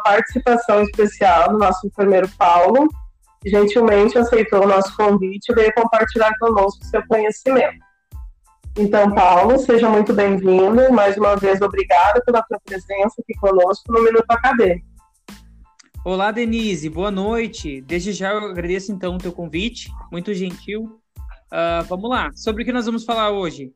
[0.00, 2.88] participação especial do nosso enfermeiro Paulo,
[3.40, 7.78] que gentilmente aceitou o nosso convite e veio compartilhar conosco seu conhecimento.
[8.78, 10.92] Então, Paulo, seja muito bem-vindo.
[10.92, 14.86] Mais uma vez, obrigada pela sua presença aqui conosco no Minuto Acadêmico.
[16.04, 17.80] Olá, Denise, boa noite.
[17.82, 20.98] Desde já eu agradeço então o teu convite, muito gentil.
[21.52, 23.72] Uh, vamos lá, sobre o que nós vamos falar hoje?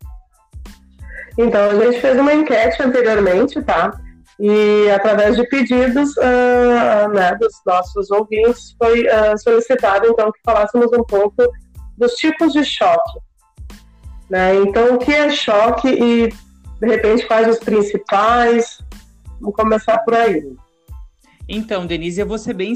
[1.37, 4.01] Então, a gente fez uma enquete anteriormente, tá?
[4.39, 10.93] E através de pedidos uh, né, dos nossos ouvintes, foi uh, solicitado então que falássemos
[10.93, 11.43] um pouco
[11.97, 13.21] dos tipos de choque.
[14.29, 14.57] Né?
[14.57, 16.29] Então, o que é choque e,
[16.81, 18.79] de repente, quais os principais?
[19.41, 20.43] Vamos começar por aí.
[21.49, 22.75] Então, Denise, eu vou ser bem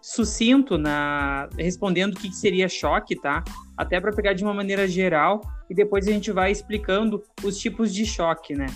[0.00, 3.44] sucinto na respondendo o que seria choque, tá?
[3.76, 7.92] Até para pegar de uma maneira geral e depois a gente vai explicando os tipos
[7.92, 8.66] de choque, né?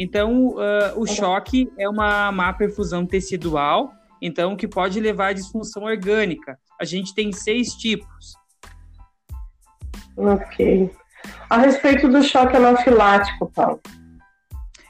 [0.00, 5.82] Então, uh, o choque é uma má perfusão tecidual, então que pode levar à disfunção
[5.82, 6.56] orgânica.
[6.80, 8.34] A gente tem seis tipos.
[10.16, 10.88] Ok.
[11.50, 13.80] A respeito do choque anafilático, Paulo.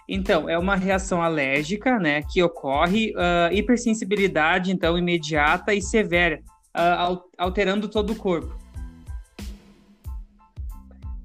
[0.06, 6.41] Então, é uma reação alérgica, né, que ocorre, uh, hipersensibilidade, então, imediata e severa,
[6.77, 8.55] uh, alterando todo o corpo.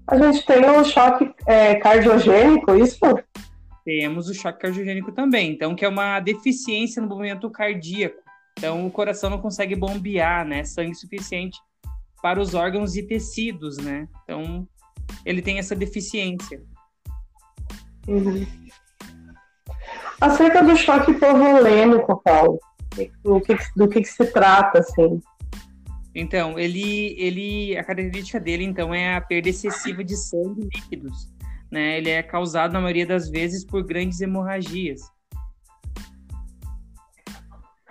[0.07, 2.99] A gente tem um choque é, cardiogênico, isso?
[3.85, 8.21] Temos o choque cardiogênico também, então, que é uma deficiência no movimento cardíaco.
[8.57, 11.59] Então, o coração não consegue bombear, né, sangue suficiente
[12.21, 14.07] para os órgãos e tecidos, né?
[14.23, 14.65] Então,
[15.25, 16.63] ele tem essa deficiência.
[18.07, 18.45] Uhum.
[20.21, 22.59] Acerca do choque hipovolêmico, Paulo,
[23.23, 25.19] do que, do que, que se trata, assim?
[26.15, 31.33] Então, ele, ele, a característica dele, então, é a perda excessiva de sangue e líquidos.
[31.73, 31.97] Né?
[31.97, 35.01] Ele é causado, na maioria das vezes, por grandes hemorragias.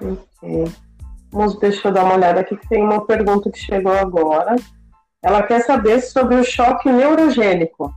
[0.00, 0.72] Ok.
[1.32, 4.54] Vamos, deixa eu dar uma olhada aqui, que tem uma pergunta que chegou agora.
[5.20, 7.92] Ela quer saber sobre o choque neurogênico.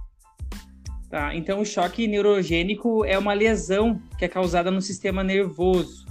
[1.08, 1.36] Tá?
[1.36, 6.04] Então, o choque neurogênico é uma lesão que é causada no sistema nervoso.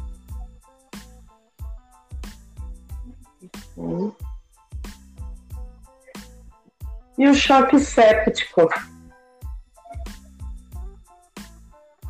[7.18, 8.68] E o choque séptico?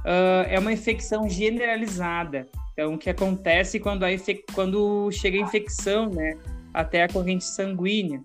[0.05, 2.47] Uh, é uma infecção generalizada.
[2.73, 4.09] Então, o que acontece quando, a
[4.55, 6.37] quando chega a infecção né,
[6.73, 8.21] até a corrente sanguínea.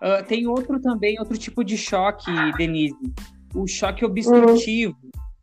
[0.00, 2.96] Uh, tem outro também, outro tipo de choque, Denise,
[3.54, 4.96] o choque obstrutivo,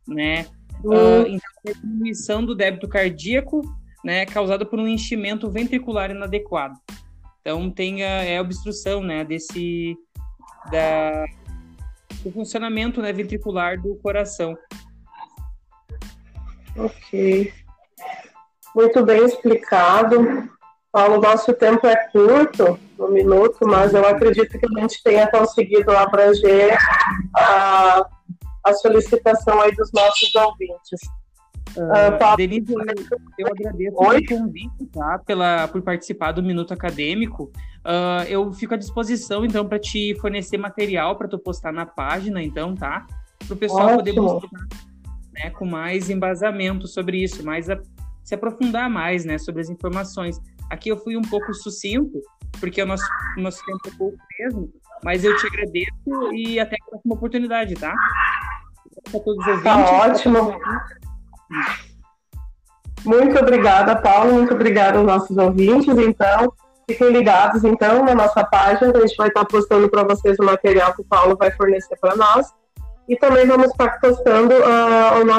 [0.08, 0.14] uhum.
[0.14, 0.46] né?
[0.82, 3.62] Uh, então, a diminuição do débito cardíaco,
[4.04, 6.74] né, causado por um enchimento ventricular inadequado.
[7.40, 9.96] Então, tem a, é a obstrução, né, desse
[10.70, 11.24] da,
[12.22, 14.56] do funcionamento né, ventricular do coração.
[16.76, 17.52] Ok.
[18.74, 20.48] Muito bem explicado.
[20.92, 25.90] Paulo, nosso tempo é curto, um minuto, mas eu acredito que a gente tenha conseguido
[25.92, 26.76] abranger
[27.36, 28.06] a,
[28.64, 31.00] a solicitação aí dos nossos ouvintes.
[31.78, 32.80] Uh, Denise, eu,
[33.38, 34.24] eu agradeço Oi?
[34.24, 35.18] pelo convite, tá?
[35.24, 37.52] Pela, por participar do Minuto Acadêmico.
[37.78, 42.42] Uh, eu fico à disposição, então, para te fornecer material para tu postar na página,
[42.42, 43.06] então, tá?
[43.46, 43.98] Para o pessoal Ótimo.
[43.98, 44.48] poder buscar
[45.32, 47.78] né, com mais embasamento sobre isso, mais a,
[48.24, 50.40] se aprofundar mais né, sobre as informações.
[50.68, 52.20] Aqui eu fui um pouco sucinto,
[52.60, 53.04] porque o nosso,
[53.36, 54.68] o nosso tempo é pouco mesmo,
[55.04, 57.94] mas eu te agradeço e até a próxima oportunidade, tá?
[59.10, 59.62] Para todos os ouvintes.
[59.62, 60.58] Tá ótimo.
[63.04, 64.34] Muito obrigada, Paulo.
[64.34, 65.96] Muito obrigada aos nossos ouvintes.
[65.98, 66.52] Então,
[66.88, 68.92] fiquem ligados então na nossa página.
[68.96, 72.16] A gente vai estar postando para vocês o material que o Paulo vai fornecer para
[72.16, 72.46] nós.
[73.08, 75.36] E também vamos estar postando uh, o nosso